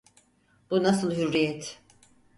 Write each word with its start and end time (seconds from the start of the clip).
Bu 0.71 0.83
nasıl 0.83 1.11
hürriyet! 1.15 1.81